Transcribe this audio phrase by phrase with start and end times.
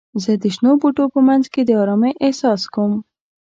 [0.23, 2.93] زه د شنو بوټو په منځ کې د آرامۍ احساس کوم.